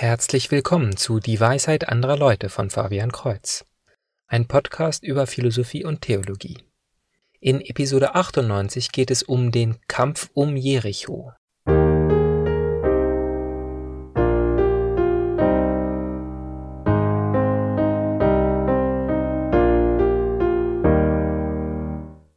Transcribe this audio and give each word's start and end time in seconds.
Herzlich 0.00 0.50
willkommen 0.50 0.96
zu 0.96 1.20
Die 1.20 1.38
Weisheit 1.38 1.90
anderer 1.90 2.16
Leute 2.16 2.48
von 2.48 2.70
Fabian 2.70 3.12
Kreuz, 3.12 3.66
ein 4.28 4.48
Podcast 4.48 5.04
über 5.04 5.26
Philosophie 5.26 5.84
und 5.84 6.00
Theologie. 6.00 6.56
In 7.38 7.60
Episode 7.60 8.14
98 8.14 8.92
geht 8.92 9.10
es 9.10 9.22
um 9.22 9.52
den 9.52 9.76
Kampf 9.88 10.30
um 10.32 10.56
Jericho. 10.56 11.34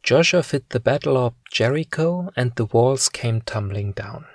Joshua 0.03 0.43
fit 0.43 0.65
the 0.73 0.79
battle 0.79 1.13
of 1.13 1.31
Jericho 1.49 2.29
and 2.35 2.51
the 2.57 2.65
walls 2.73 3.09
came 3.09 3.39
tumbling 3.45 3.95
down. 3.95 4.25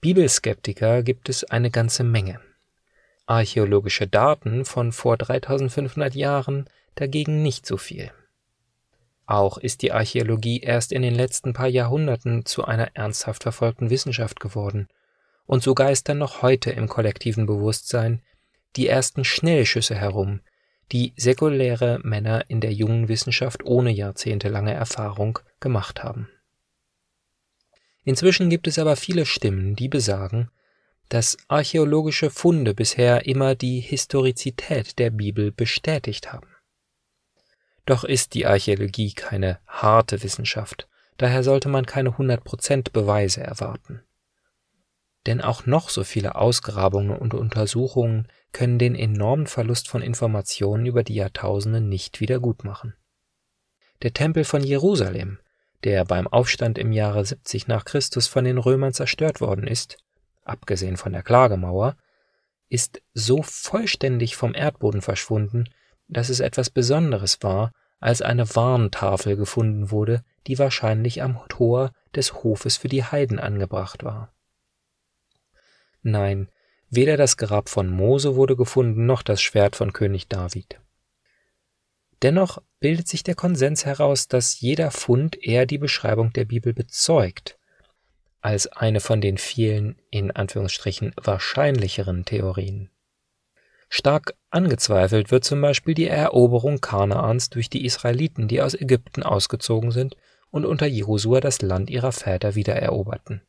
Bibelskeptiker 0.00 1.02
gibt 1.02 1.28
es 1.28 1.42
eine 1.42 1.72
ganze 1.72 2.04
Menge. 2.04 2.40
Archäologische 3.26 4.06
Daten 4.06 4.64
von 4.64 4.92
vor 4.92 5.16
3500 5.16 6.14
Jahren 6.14 6.70
dagegen 6.94 7.42
nicht 7.42 7.66
so 7.66 7.76
viel. 7.76 8.12
Auch 9.26 9.58
ist 9.58 9.82
die 9.82 9.90
Archäologie 9.90 10.60
erst 10.60 10.92
in 10.92 11.02
den 11.02 11.16
letzten 11.16 11.52
paar 11.52 11.66
Jahrhunderten 11.66 12.46
zu 12.46 12.64
einer 12.64 12.94
ernsthaft 12.94 13.42
verfolgten 13.42 13.90
Wissenschaft 13.90 14.38
geworden, 14.38 14.86
und 15.46 15.64
so 15.64 15.74
geistern 15.74 16.18
noch 16.18 16.42
heute 16.42 16.70
im 16.70 16.88
kollektiven 16.88 17.46
Bewusstsein 17.46 18.22
die 18.76 18.86
ersten 18.86 19.24
Schnellschüsse 19.24 19.96
herum, 19.96 20.42
die 20.92 21.12
säkuläre 21.16 21.98
Männer 22.04 22.44
in 22.48 22.60
der 22.60 22.72
jungen 22.72 23.08
Wissenschaft 23.08 23.64
ohne 23.64 23.90
jahrzehntelange 23.90 24.74
Erfahrung 24.74 25.40
gemacht 25.58 26.04
haben. 26.04 26.28
Inzwischen 28.08 28.48
gibt 28.48 28.66
es 28.66 28.78
aber 28.78 28.96
viele 28.96 29.26
Stimmen, 29.26 29.76
die 29.76 29.90
besagen, 29.90 30.50
dass 31.10 31.36
archäologische 31.46 32.30
Funde 32.30 32.72
bisher 32.72 33.26
immer 33.26 33.54
die 33.54 33.80
Historizität 33.80 34.98
der 34.98 35.10
Bibel 35.10 35.52
bestätigt 35.52 36.32
haben. 36.32 36.48
Doch 37.84 38.04
ist 38.04 38.32
die 38.32 38.46
Archäologie 38.46 39.12
keine 39.12 39.58
harte 39.66 40.22
Wissenschaft, 40.22 40.88
daher 41.18 41.42
sollte 41.42 41.68
man 41.68 41.84
keine 41.84 42.12
100% 42.12 42.92
Beweise 42.92 43.42
erwarten. 43.42 44.00
Denn 45.26 45.42
auch 45.42 45.66
noch 45.66 45.90
so 45.90 46.02
viele 46.02 46.36
Ausgrabungen 46.36 47.10
und 47.10 47.34
Untersuchungen 47.34 48.28
können 48.52 48.78
den 48.78 48.94
enormen 48.94 49.46
Verlust 49.46 49.86
von 49.86 50.00
Informationen 50.00 50.86
über 50.86 51.02
die 51.02 51.16
Jahrtausende 51.16 51.82
nicht 51.82 52.20
wiedergutmachen. 52.20 52.94
Der 54.00 54.14
Tempel 54.14 54.44
von 54.44 54.64
Jerusalem 54.64 55.40
der 55.84 56.04
beim 56.04 56.26
Aufstand 56.26 56.78
im 56.78 56.92
Jahre 56.92 57.24
70 57.24 57.68
nach 57.68 57.84
Christus 57.84 58.26
von 58.26 58.44
den 58.44 58.58
Römern 58.58 58.92
zerstört 58.92 59.40
worden 59.40 59.66
ist, 59.66 59.98
abgesehen 60.44 60.96
von 60.96 61.12
der 61.12 61.22
Klagemauer, 61.22 61.96
ist 62.68 63.00
so 63.14 63.42
vollständig 63.42 64.36
vom 64.36 64.54
Erdboden 64.54 65.02
verschwunden, 65.02 65.68
dass 66.08 66.28
es 66.28 66.40
etwas 66.40 66.70
Besonderes 66.70 67.42
war, 67.42 67.72
als 68.00 68.22
eine 68.22 68.54
Warntafel 68.54 69.36
gefunden 69.36 69.90
wurde, 69.90 70.22
die 70.46 70.58
wahrscheinlich 70.58 71.22
am 71.22 71.40
Tor 71.48 71.92
des 72.14 72.42
Hofes 72.42 72.76
für 72.76 72.88
die 72.88 73.04
Heiden 73.04 73.38
angebracht 73.38 74.04
war. 74.04 74.32
Nein, 76.02 76.48
weder 76.90 77.16
das 77.16 77.36
Grab 77.36 77.68
von 77.68 77.88
Mose 77.88 78.36
wurde 78.36 78.56
gefunden, 78.56 79.06
noch 79.06 79.22
das 79.22 79.42
Schwert 79.42 79.76
von 79.76 79.92
König 79.92 80.28
David. 80.28 80.80
Dennoch 82.22 82.58
bildet 82.80 83.08
sich 83.08 83.22
der 83.22 83.34
Konsens 83.34 83.84
heraus, 83.84 84.28
dass 84.28 84.60
jeder 84.60 84.90
Fund 84.90 85.36
eher 85.40 85.66
die 85.66 85.78
Beschreibung 85.78 86.32
der 86.32 86.44
Bibel 86.44 86.72
bezeugt, 86.74 87.58
als 88.40 88.66
eine 88.66 89.00
von 89.00 89.20
den 89.20 89.38
vielen, 89.38 90.00
in 90.10 90.30
Anführungsstrichen, 90.30 91.12
wahrscheinlicheren 91.16 92.24
Theorien. 92.24 92.90
Stark 93.88 94.34
angezweifelt 94.50 95.30
wird 95.30 95.44
zum 95.44 95.60
Beispiel 95.60 95.94
die 95.94 96.08
Eroberung 96.08 96.80
Kanaans 96.80 97.50
durch 97.50 97.70
die 97.70 97.84
Israeliten, 97.84 98.46
die 98.46 98.60
aus 98.60 98.74
Ägypten 98.74 99.22
ausgezogen 99.22 99.92
sind 99.92 100.16
und 100.50 100.66
unter 100.66 100.86
Josua 100.86 101.40
das 101.40 101.62
Land 101.62 101.88
ihrer 101.88 102.12
Väter 102.12 102.54
wiedereroberten. 102.54 103.42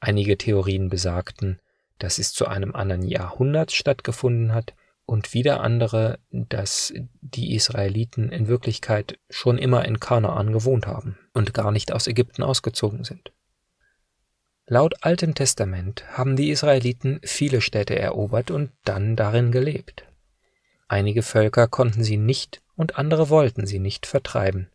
Einige 0.00 0.38
Theorien 0.38 0.88
besagten, 0.88 1.60
dass 1.98 2.18
es 2.18 2.32
zu 2.32 2.46
einem 2.46 2.74
anderen 2.74 3.02
Jahrhundert 3.02 3.72
stattgefunden 3.72 4.52
hat, 4.52 4.74
und 5.06 5.34
wieder 5.34 5.60
andere, 5.60 6.18
dass 6.30 6.92
die 7.20 7.54
Israeliten 7.54 8.30
in 8.30 8.48
Wirklichkeit 8.48 9.18
schon 9.30 9.58
immer 9.58 9.84
in 9.84 10.00
Kanaan 10.00 10.52
gewohnt 10.52 10.86
haben 10.86 11.18
und 11.32 11.54
gar 11.54 11.72
nicht 11.72 11.92
aus 11.92 12.06
Ägypten 12.06 12.42
ausgezogen 12.42 13.04
sind. 13.04 13.32
Laut 14.66 15.04
Altem 15.04 15.34
Testament 15.34 16.04
haben 16.12 16.36
die 16.36 16.50
Israeliten 16.50 17.20
viele 17.22 17.60
Städte 17.60 17.98
erobert 17.98 18.50
und 18.50 18.70
dann 18.84 19.14
darin 19.14 19.52
gelebt. 19.52 20.04
Einige 20.88 21.22
Völker 21.22 21.68
konnten 21.68 22.02
sie 22.02 22.16
nicht 22.16 22.62
und 22.74 22.96
andere 22.96 23.28
wollten 23.28 23.66
sie 23.66 23.78
nicht 23.78 24.06
vertreiben. 24.06 24.70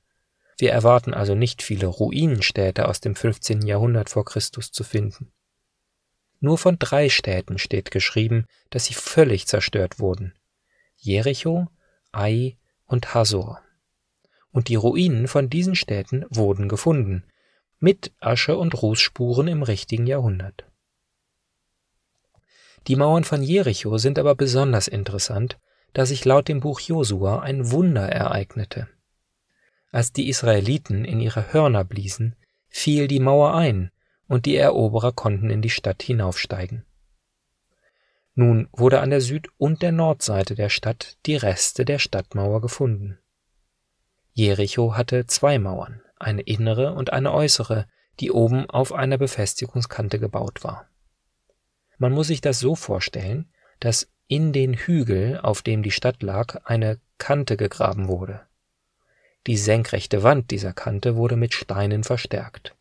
Wir 0.60 0.72
erwarten 0.72 1.14
also 1.14 1.34
nicht 1.34 1.64
viele 1.64 1.88
Ruinenstädte 1.88 2.88
aus 2.88 3.00
dem 3.00 3.16
15. 3.16 3.62
Jahrhundert 3.64 4.10
vor 4.10 4.26
Christus 4.26 4.72
zu 4.72 4.84
finden. 4.84 5.32
Nur 6.40 6.58
von 6.58 6.80
drei 6.80 7.10
Städten 7.10 7.58
steht 7.58 7.92
geschrieben, 7.92 8.46
dass 8.70 8.86
sie 8.86 8.94
völlig 8.94 9.48
zerstört 9.48 10.00
wurden. 10.00 10.34
Jericho, 10.96 11.68
Ai 12.12 12.58
und 12.86 13.14
Hasor. 13.14 13.62
Und 14.52 14.68
die 14.68 14.76
Ruinen 14.76 15.28
von 15.28 15.50
diesen 15.50 15.76
Städten 15.76 16.26
wurden 16.30 16.70
gefunden, 16.70 17.24
mit 17.80 18.12
Asche 18.20 18.58
und 18.58 18.82
Rußspuren 18.82 19.48
im 19.48 19.64
richtigen 19.64 20.08
Jahrhundert. 20.08 20.66
Die 22.88 22.96
Mauern 22.96 23.24
von 23.24 23.44
Jericho 23.44 23.98
sind 23.98 24.18
aber 24.18 24.36
besonders 24.36 24.88
interessant, 24.88 25.60
da 25.94 26.06
sich 26.06 26.26
laut 26.26 26.48
dem 26.48 26.60
Buch 26.60 26.80
Josua 26.80 27.40
ein 27.40 27.72
Wunder 27.72 28.08
ereignete. 28.08 28.88
Als 29.92 30.14
die 30.14 30.30
Israeliten 30.30 31.06
in 31.06 31.20
ihre 31.20 31.54
Hörner 31.54 31.84
bliesen, 31.84 32.36
fiel 32.68 33.08
die 33.08 33.20
Mauer 33.20 33.56
ein, 33.56 33.92
und 34.30 34.46
die 34.46 34.56
Eroberer 34.56 35.12
konnten 35.12 35.50
in 35.50 35.62
die 35.62 35.70
Stadt 35.70 36.02
hinaufsteigen. 36.02 36.86
Nun 38.36 38.70
wurde 38.72 39.02
an 39.02 39.10
der 39.10 39.20
Süd- 39.20 39.50
und 39.58 39.82
der 39.82 39.92
Nordseite 39.92 40.56
der 40.56 40.70
Stadt 40.70 41.18
die 41.26 41.36
Reste 41.36 41.84
der 41.84 42.00
Stadtmauer 42.00 42.62
gefunden. 42.62 43.18
Jericho 44.32 44.96
hatte 44.96 45.26
zwei 45.28 45.60
Mauern, 45.60 46.02
eine 46.18 46.44
innere 46.44 46.94
und 46.94 47.12
eine 47.12 47.34
äußere, 47.34 47.88
die 48.22 48.32
oben 48.32 48.70
auf 48.70 48.94
einer 48.94 49.18
Befestigungskante 49.18 50.20
gebaut 50.20 50.64
war. 50.64 50.88
Man 51.98 52.14
muss 52.14 52.28
sich 52.28 52.40
das 52.40 52.60
so 52.60 52.76
vorstellen, 52.76 53.52
dass 53.82 54.10
in 54.28 54.54
den 54.54 54.74
Hügel, 54.74 55.40
auf 55.42 55.62
dem 55.62 55.84
die 55.84 55.92
Stadt 55.92 56.22
lag, 56.22 56.62
eine 56.66 57.02
Kante 57.18 57.58
gegraben 57.58 58.08
wurde. 58.08 58.42
Die 59.48 59.58
senkrechte 59.58 60.22
Wand 60.22 60.52
dieser 60.52 60.72
Kante 60.72 61.16
wurde 61.16 61.36
mit 61.36 61.54
Steinen 61.54 62.04
verstärkt. 62.04 62.76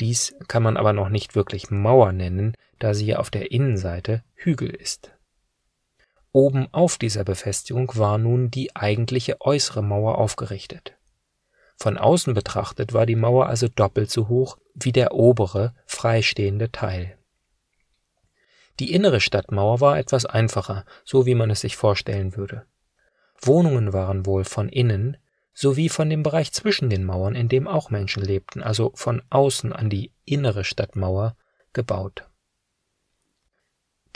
Dies 0.00 0.34
kann 0.48 0.62
man 0.62 0.76
aber 0.76 0.92
noch 0.92 1.08
nicht 1.08 1.34
wirklich 1.34 1.70
Mauer 1.70 2.12
nennen, 2.12 2.54
da 2.78 2.92
sie 2.92 3.16
auf 3.16 3.30
der 3.30 3.50
Innenseite 3.50 4.22
Hügel 4.34 4.70
ist. 4.70 5.12
Oben 6.32 6.68
auf 6.72 6.98
dieser 6.98 7.24
Befestigung 7.24 7.90
war 7.94 8.18
nun 8.18 8.50
die 8.50 8.76
eigentliche 8.76 9.40
äußere 9.40 9.82
Mauer 9.82 10.18
aufgerichtet. 10.18 10.96
Von 11.78 11.96
außen 11.96 12.34
betrachtet 12.34 12.92
war 12.92 13.06
die 13.06 13.16
Mauer 13.16 13.46
also 13.46 13.68
doppelt 13.68 14.10
so 14.10 14.28
hoch 14.28 14.58
wie 14.74 14.92
der 14.92 15.14
obere, 15.14 15.74
freistehende 15.86 16.70
Teil. 16.70 17.16
Die 18.80 18.92
innere 18.92 19.20
Stadtmauer 19.20 19.80
war 19.80 19.98
etwas 19.98 20.26
einfacher, 20.26 20.84
so 21.04 21.24
wie 21.24 21.34
man 21.34 21.50
es 21.50 21.62
sich 21.62 21.76
vorstellen 21.76 22.36
würde. 22.36 22.66
Wohnungen 23.40 23.92
waren 23.92 24.26
wohl 24.26 24.44
von 24.44 24.68
innen 24.68 25.16
sowie 25.56 25.88
von 25.88 26.10
dem 26.10 26.22
Bereich 26.22 26.52
zwischen 26.52 26.90
den 26.90 27.04
Mauern, 27.04 27.34
in 27.34 27.48
dem 27.48 27.66
auch 27.66 27.88
Menschen 27.88 28.22
lebten, 28.22 28.62
also 28.62 28.92
von 28.94 29.22
außen 29.30 29.72
an 29.72 29.88
die 29.88 30.12
innere 30.26 30.64
Stadtmauer, 30.64 31.34
gebaut. 31.72 32.28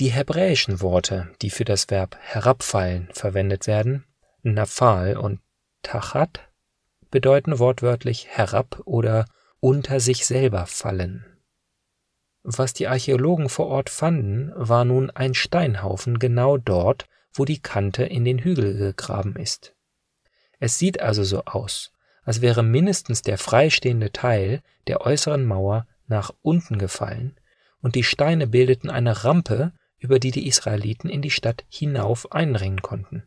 Die 0.00 0.10
hebräischen 0.10 0.82
Worte, 0.82 1.32
die 1.40 1.48
für 1.48 1.64
das 1.64 1.88
Verb 1.88 2.16
herabfallen 2.20 3.08
verwendet 3.12 3.66
werden, 3.66 4.04
Nafal 4.42 5.16
und 5.16 5.40
Tachat, 5.82 6.40
bedeuten 7.10 7.58
wortwörtlich 7.58 8.28
herab 8.28 8.82
oder 8.84 9.24
unter 9.60 9.98
sich 9.98 10.26
selber 10.26 10.66
fallen. 10.66 11.24
Was 12.42 12.74
die 12.74 12.86
Archäologen 12.86 13.48
vor 13.48 13.66
Ort 13.66 13.88
fanden, 13.88 14.52
war 14.54 14.84
nun 14.84 15.10
ein 15.10 15.34
Steinhaufen 15.34 16.18
genau 16.18 16.58
dort, 16.58 17.06
wo 17.32 17.46
die 17.46 17.60
Kante 17.60 18.04
in 18.04 18.24
den 18.24 18.38
Hügel 18.38 18.76
gegraben 18.76 19.36
ist. 19.36 19.74
Es 20.60 20.78
sieht 20.78 21.00
also 21.00 21.24
so 21.24 21.44
aus, 21.46 21.92
als 22.22 22.42
wäre 22.42 22.62
mindestens 22.62 23.22
der 23.22 23.38
freistehende 23.38 24.12
Teil 24.12 24.62
der 24.86 25.00
äußeren 25.00 25.44
Mauer 25.44 25.86
nach 26.06 26.30
unten 26.42 26.78
gefallen 26.78 27.34
und 27.80 27.94
die 27.94 28.04
Steine 28.04 28.46
bildeten 28.46 28.90
eine 28.90 29.24
Rampe, 29.24 29.72
über 29.98 30.18
die 30.18 30.30
die 30.30 30.46
Israeliten 30.46 31.08
in 31.08 31.22
die 31.22 31.30
Stadt 31.30 31.64
hinauf 31.68 32.30
eindringen 32.32 32.82
konnten. 32.82 33.24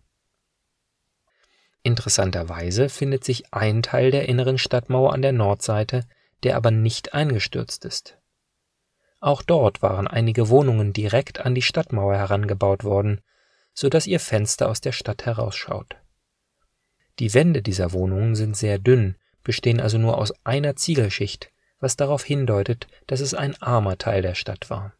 Interessanterweise 1.81 2.87
findet 2.87 3.23
sich 3.23 3.51
ein 3.51 3.83
Teil 3.83 4.11
der 4.11 4.29
inneren 4.29 4.57
Stadtmauer 4.57 5.11
an 5.13 5.21
der 5.21 5.33
Nordseite, 5.33 6.05
der 6.43 6.55
aber 6.55 6.71
nicht 6.71 7.13
eingestürzt 7.13 7.83
ist. 7.83 8.17
Auch 9.19 9.41
dort 9.41 9.81
waren 9.81 10.07
einige 10.07 10.49
Wohnungen 10.49 10.93
direkt 10.93 11.39
an 11.39 11.55
die 11.55 11.61
Stadtmauer 11.61 12.15
herangebaut 12.15 12.83
worden, 12.83 13.21
so 13.73 13.89
dass 13.89 14.07
ihr 14.07 14.19
Fenster 14.19 14.69
aus 14.69 14.81
der 14.81 14.91
Stadt 14.91 15.25
herausschaut. 15.25 15.97
Die 17.19 17.33
Wände 17.33 17.61
dieser 17.61 17.91
Wohnungen 17.91 18.35
sind 18.35 18.57
sehr 18.57 18.79
dünn, 18.79 19.15
bestehen 19.43 19.79
also 19.79 19.97
nur 19.97 20.17
aus 20.17 20.33
einer 20.43 20.75
Ziegelschicht, 20.75 21.51
was 21.79 21.95
darauf 21.95 22.23
hindeutet, 22.23 22.87
dass 23.07 23.19
es 23.19 23.33
ein 23.33 23.61
armer 23.61 23.97
Teil 23.97 24.21
der 24.21 24.35
Stadt 24.35 24.69
war. 24.69 24.93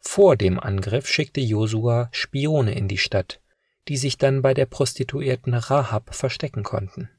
Vor 0.00 0.36
dem 0.36 0.58
Angriff 0.58 1.06
schickte 1.06 1.40
Josua 1.40 2.08
Spione 2.12 2.74
in 2.74 2.88
die 2.88 2.98
Stadt, 2.98 3.40
die 3.88 3.96
sich 3.96 4.18
dann 4.18 4.42
bei 4.42 4.54
der 4.54 4.66
Prostituierten 4.66 5.54
Rahab 5.54 6.14
verstecken 6.14 6.62
konnten. 6.62 7.10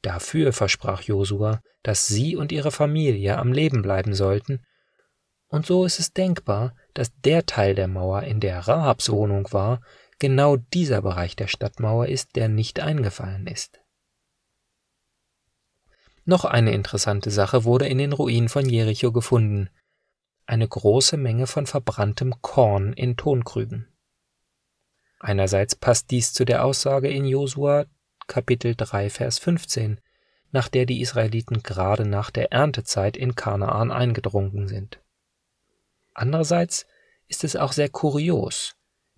Dafür 0.00 0.52
versprach 0.52 1.02
Josua, 1.02 1.62
dass 1.82 2.06
sie 2.06 2.36
und 2.36 2.52
ihre 2.52 2.72
Familie 2.72 3.38
am 3.38 3.52
Leben 3.52 3.82
bleiben 3.82 4.14
sollten, 4.14 4.64
und 5.48 5.66
so 5.66 5.84
ist 5.84 6.00
es 6.00 6.14
denkbar, 6.14 6.74
dass 6.94 7.12
der 7.20 7.44
Teil 7.44 7.74
der 7.74 7.86
Mauer, 7.86 8.22
in 8.22 8.40
der 8.40 8.60
Rahabs 8.60 9.10
Wohnung 9.10 9.52
war, 9.52 9.82
genau 10.22 10.54
dieser 10.56 11.02
Bereich 11.02 11.34
der 11.34 11.48
Stadtmauer 11.48 12.06
ist, 12.06 12.36
der 12.36 12.48
nicht 12.48 12.78
eingefallen 12.78 13.48
ist. 13.48 13.80
Noch 16.24 16.44
eine 16.44 16.72
interessante 16.72 17.32
Sache 17.32 17.64
wurde 17.64 17.88
in 17.88 17.98
den 17.98 18.12
Ruinen 18.12 18.48
von 18.48 18.68
Jericho 18.68 19.10
gefunden, 19.10 19.68
eine 20.46 20.68
große 20.68 21.16
Menge 21.16 21.48
von 21.48 21.66
verbranntem 21.66 22.40
Korn 22.40 22.92
in 22.92 23.16
Tonkrügen. 23.16 23.88
Einerseits 25.18 25.74
passt 25.74 26.12
dies 26.12 26.32
zu 26.32 26.44
der 26.44 26.64
Aussage 26.64 27.08
in 27.08 27.24
Josua 27.24 27.86
Kapitel 28.28 28.76
3 28.76 29.10
Vers 29.10 29.40
15, 29.40 30.00
nach 30.52 30.68
der 30.68 30.86
die 30.86 31.00
Israeliten 31.00 31.64
gerade 31.64 32.06
nach 32.06 32.30
der 32.30 32.52
Erntezeit 32.52 33.16
in 33.16 33.34
Kanaan 33.34 33.90
eingedrungen 33.90 34.68
sind. 34.68 35.00
Andererseits 36.14 36.86
ist 37.26 37.42
es 37.42 37.56
auch 37.56 37.72
sehr 37.72 37.88
kurios, 37.88 38.76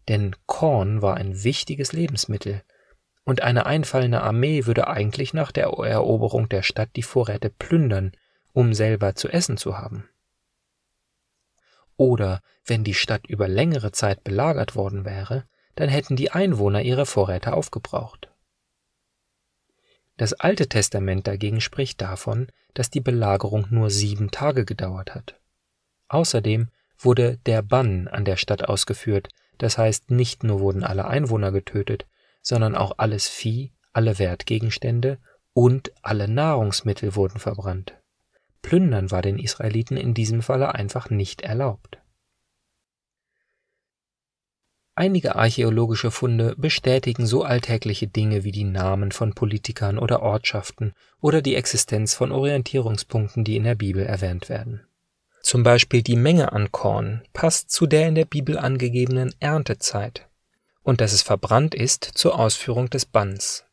denn 0.08 0.36
Korn 0.46 1.02
war 1.02 1.16
ein 1.16 1.44
wichtiges 1.44 1.92
Lebensmittel, 1.92 2.62
und 3.24 3.42
eine 3.42 3.64
einfallende 3.64 4.20
Armee 4.20 4.66
würde 4.66 4.86
eigentlich 4.86 5.32
nach 5.32 5.50
der 5.50 5.64
Eroberung 5.64 6.48
der 6.48 6.62
Stadt 6.62 6.90
die 6.94 7.02
Vorräte 7.02 7.48
plündern, 7.48 8.12
um 8.52 8.74
selber 8.74 9.14
zu 9.14 9.28
essen 9.28 9.56
zu 9.56 9.78
haben. 9.78 10.08
Oder 11.96 12.42
wenn 12.66 12.84
die 12.84 12.94
Stadt 12.94 13.26
über 13.26 13.48
längere 13.48 13.92
Zeit 13.92 14.24
belagert 14.24 14.76
worden 14.76 15.04
wäre, 15.04 15.44
dann 15.74 15.88
hätten 15.88 16.16
die 16.16 16.30
Einwohner 16.30 16.82
ihre 16.82 17.06
Vorräte 17.06 17.54
aufgebraucht. 17.54 18.28
Das 20.16 20.32
Alte 20.32 20.68
Testament 20.68 21.26
dagegen 21.26 21.60
spricht 21.60 22.00
davon, 22.00 22.48
dass 22.74 22.90
die 22.90 23.00
Belagerung 23.00 23.66
nur 23.70 23.90
sieben 23.90 24.30
Tage 24.30 24.64
gedauert 24.64 25.14
hat. 25.14 25.40
Außerdem 26.08 26.68
wurde 26.98 27.38
der 27.46 27.62
Bann 27.62 28.06
an 28.06 28.24
der 28.24 28.36
Stadt 28.36 28.64
ausgeführt, 28.68 29.28
das 29.58 29.78
heißt 29.78 30.10
nicht 30.10 30.44
nur 30.44 30.60
wurden 30.60 30.84
alle 30.84 31.06
Einwohner 31.06 31.52
getötet, 31.52 32.06
sondern 32.42 32.74
auch 32.74 32.94
alles 32.98 33.28
Vieh, 33.28 33.72
alle 33.92 34.18
Wertgegenstände 34.18 35.18
und 35.52 35.92
alle 36.02 36.28
Nahrungsmittel 36.28 37.16
wurden 37.16 37.38
verbrannt. 37.38 37.94
Plündern 38.62 39.10
war 39.10 39.22
den 39.22 39.38
Israeliten 39.38 39.96
in 39.96 40.14
diesem 40.14 40.42
Falle 40.42 40.74
einfach 40.74 41.10
nicht 41.10 41.42
erlaubt. 41.42 41.98
Einige 44.96 45.34
archäologische 45.34 46.12
Funde 46.12 46.54
bestätigen 46.56 47.26
so 47.26 47.42
alltägliche 47.42 48.06
Dinge 48.06 48.44
wie 48.44 48.52
die 48.52 48.64
Namen 48.64 49.10
von 49.10 49.34
Politikern 49.34 49.98
oder 49.98 50.22
Ortschaften 50.22 50.92
oder 51.20 51.42
die 51.42 51.56
Existenz 51.56 52.14
von 52.14 52.30
Orientierungspunkten, 52.30 53.42
die 53.42 53.56
in 53.56 53.64
der 53.64 53.74
Bibel 53.74 54.06
erwähnt 54.06 54.48
werden. 54.48 54.86
Zum 55.44 55.62
Beispiel 55.62 56.02
die 56.02 56.17
Menge 56.17 56.52
an 56.52 56.73
Korn 56.73 57.23
passt 57.32 57.70
zu 57.70 57.87
der 57.87 58.08
in 58.08 58.17
der 58.17 58.25
Bibel 58.25 58.58
angegebenen 58.58 59.32
Erntezeit 59.38 60.29
und 60.82 61.00
dass 61.00 61.12
es 61.12 61.23
verbrannt 61.23 61.75
ist 61.75 62.05
zur 62.05 62.38
Ausführung 62.38 62.91
des 62.91 63.06
Banns. 63.06 63.64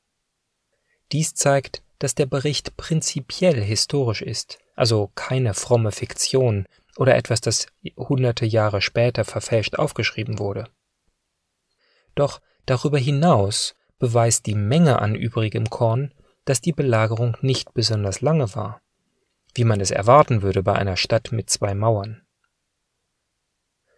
Dies 1.12 1.33
zeigt, 1.33 1.81
dass 1.97 2.13
der 2.13 2.25
Bericht 2.25 2.77
prinzipiell 2.77 3.59
historisch 3.62 4.21
ist 4.21 4.59
also 4.81 5.12
keine 5.13 5.53
fromme 5.53 5.91
Fiktion 5.91 6.65
oder 6.97 7.15
etwas, 7.15 7.39
das 7.39 7.68
hunderte 7.95 8.47
Jahre 8.47 8.81
später 8.81 9.25
verfälscht 9.25 9.75
aufgeschrieben 9.75 10.39
wurde. 10.39 10.65
Doch 12.15 12.41
darüber 12.65 12.97
hinaus 12.97 13.75
beweist 14.00 14.47
die 14.47 14.56
Menge 14.56 15.00
an 15.00 15.13
übrigem 15.13 15.69
Korn, 15.69 16.15
dass 16.45 16.62
die 16.62 16.74
Belagerung 16.74 17.38
nicht 17.41 17.75
besonders 17.75 18.21
lange 18.21 18.56
war, 18.56 18.80
wie 19.53 19.63
man 19.63 19.81
es 19.81 19.92
erwarten 19.92 20.42
würde 20.42 20.63
bei 20.63 20.74
einer 20.74 20.98
Stadt 20.98 21.31
mit 21.31 21.50
zwei 21.50 21.74
Mauern. 21.74 22.21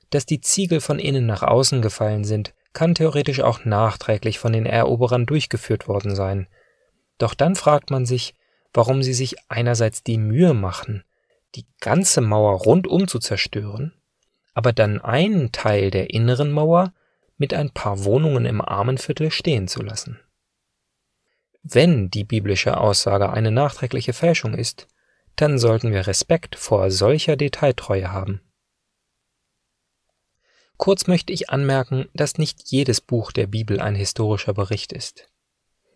Dass 0.10 0.26
die 0.26 0.42
Ziegel 0.42 0.80
von 0.80 1.00
innen 1.00 1.26
nach 1.26 1.44
außen 1.44 1.82
gefallen 1.82 2.24
sind, 2.24 2.54
kann 2.74 2.96
theoretisch 2.96 3.42
auch 3.42 3.66
nachträglich 3.66 4.40
von 4.40 4.54
den 4.54 4.66
Eroberern 4.66 5.26
durchgeführt 5.26 5.88
worden 5.88 6.16
sein. 6.16 6.48
Doch 7.18 7.34
dann 7.34 7.56
fragt 7.56 7.92
man 7.92 8.06
sich, 8.06 8.36
warum 8.74 9.04
sie 9.04 9.14
sich 9.14 9.36
einerseits 9.50 10.04
die 10.04 10.18
Mühe 10.18 10.54
machen, 10.54 11.04
die 11.56 11.66
ganze 11.80 12.22
Mauer 12.22 12.60
rundum 12.60 13.08
zu 13.08 13.20
zerstören, 13.20 13.94
aber 14.54 14.74
dann 14.74 15.02
einen 15.02 15.52
Teil 15.52 15.92
der 15.92 16.10
inneren 16.10 16.52
Mauer 16.52 16.94
mit 17.38 17.54
ein 17.54 17.72
paar 17.72 18.04
Wohnungen 18.04 18.46
im 18.46 18.62
Armenviertel 18.62 19.32
stehen 19.32 19.68
zu 19.68 19.82
lassen. 19.82 20.20
Wenn 21.62 22.10
die 22.10 22.24
biblische 22.24 22.78
Aussage 22.78 23.32
eine 23.32 23.52
nachträgliche 23.52 24.14
Fälschung 24.14 24.54
ist, 24.54 24.88
dann 25.36 25.58
sollten 25.60 25.92
wir 25.92 26.08
Respekt 26.08 26.56
vor 26.56 26.92
solcher 26.92 27.36
Detailtreue 27.36 28.12
haben. 28.12 28.42
Kurz 30.78 31.08
möchte 31.08 31.32
ich 31.32 31.50
anmerken, 31.50 32.10
dass 32.14 32.38
nicht 32.38 32.64
jedes 32.66 33.00
Buch 33.00 33.32
der 33.32 33.48
Bibel 33.48 33.80
ein 33.80 33.96
historischer 33.96 34.54
Bericht 34.54 34.92
ist. 34.92 35.30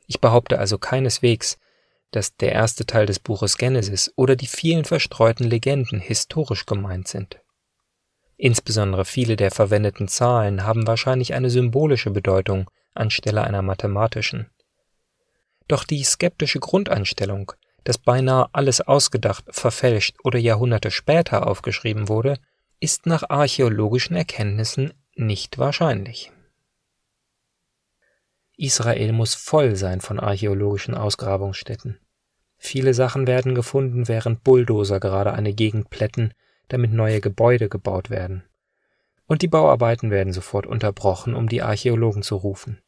Ich 0.06 0.22
behaupte 0.22 0.60
also 0.60 0.78
keineswegs, 0.78 1.58
dass 2.12 2.38
der 2.38 2.54
erste 2.54 2.86
Teil 2.86 3.06
des 3.06 3.20
Buches 3.20 3.58
Genesis 3.58 4.14
oder 4.16 4.36
die 4.36 4.48
vielen 4.48 4.86
verstreuten 4.86 5.46
Legenden 5.46 6.00
historisch 6.00 6.66
gemeint 6.66 7.08
sind. 7.08 7.42
Insbesondere 8.38 9.04
viele 9.04 9.36
der 9.36 9.52
verwendeten 9.52 10.08
Zahlen 10.08 10.64
haben 10.64 10.88
wahrscheinlich 10.88 11.34
eine 11.34 11.50
symbolische 11.50 12.12
Bedeutung 12.12 12.70
anstelle 12.94 13.44
einer 13.44 13.62
mathematischen. 13.62 14.50
Doch 15.68 15.84
die 15.84 16.04
skeptische 16.04 16.60
Grundeinstellung, 16.60 17.52
dass 17.88 17.98
beinahe 17.98 18.50
alles 18.52 18.82
ausgedacht, 18.82 19.46
verfälscht 19.50 20.18
oder 20.26 20.38
Jahrhunderte 20.38 20.92
später 20.92 21.48
aufgeschrieben 21.48 22.10
wurde, 22.10 22.38
ist 22.82 23.06
nach 23.06 23.30
archäologischen 23.30 24.14
Erkenntnissen 24.14 24.92
nicht 25.16 25.58
wahrscheinlich. 25.58 26.34
Israel 28.58 29.14
muss 29.14 29.36
voll 29.36 29.78
sein 29.78 30.02
von 30.02 30.20
archäologischen 30.20 30.96
Ausgrabungsstätten. 30.96 31.98
Viele 32.58 32.94
Sachen 32.94 33.26
werden 33.26 33.56
gefunden, 33.56 34.10
während 34.10 34.44
Bulldozer 34.44 35.00
gerade 35.00 35.32
eine 35.32 35.54
Gegend 35.54 35.90
plätten, 35.90 36.34
damit 36.68 36.92
neue 36.92 37.22
Gebäude 37.22 37.70
gebaut 37.70 38.10
werden. 38.10 38.44
Und 39.28 39.44
die 39.44 39.48
Bauarbeiten 39.48 40.12
werden 40.12 40.34
sofort 40.34 40.66
unterbrochen, 40.66 41.34
um 41.34 41.48
die 41.48 41.62
Archäologen 41.62 42.22
zu 42.22 42.36
rufen. 42.36 42.82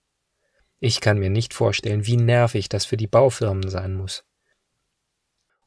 Ich 0.79 0.99
kann 0.99 1.19
mir 1.19 1.29
nicht 1.29 1.53
vorstellen, 1.53 2.05
wie 2.05 2.17
nervig 2.17 2.67
das 2.67 2.83
für 2.83 2.97
die 2.97 3.07
Baufirmen 3.07 3.69
sein 3.69 3.93
muss. 3.93 4.25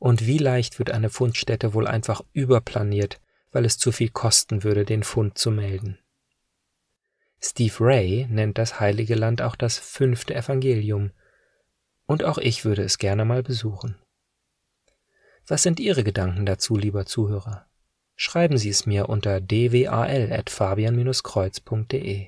Und 0.02 0.26
wie 0.26 0.38
leicht 0.38 0.80
wird 0.80 0.90
eine 0.90 1.10
Fundstätte 1.10 1.74
wohl 1.74 1.86
einfach 1.86 2.22
überplaniert, 2.32 3.20
weil 3.52 3.64
es 3.64 3.78
zu 3.78 3.92
viel 3.92 4.08
kosten 4.08 4.64
würde, 4.64 4.84
den 4.84 5.04
Fund 5.04 5.38
zu 5.38 5.52
melden. 5.52 6.00
Steve 7.40 7.74
Ray 7.78 8.26
nennt 8.28 8.58
das 8.58 8.80
Heilige 8.80 9.14
Land 9.14 9.42
auch 9.42 9.54
das 9.54 9.78
fünfte 9.78 10.34
Evangelium, 10.34 11.12
und 12.04 12.24
auch 12.24 12.38
ich 12.38 12.64
würde 12.64 12.82
es 12.82 12.98
gerne 12.98 13.24
mal 13.24 13.44
besuchen. 13.44 13.94
Was 15.46 15.62
sind 15.62 15.78
Ihre 15.78 16.02
Gedanken 16.02 16.46
dazu, 16.46 16.76
lieber 16.76 17.06
Zuhörer? 17.06 17.66
Schreiben 18.16 18.58
Sie 18.58 18.70
es 18.70 18.86
mir 18.86 19.08
unter 19.08 19.40
dwal.fabian-kreuz.de. 19.40 22.26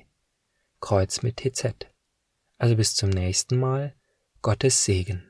Kreuz 0.79 1.23
mit 1.23 1.41
TZ. 1.41 1.73
Also 2.57 2.77
bis 2.77 2.95
zum 2.95 3.09
nächsten 3.09 3.59
Mal. 3.59 3.93
Gottes 4.41 4.85
Segen. 4.85 5.29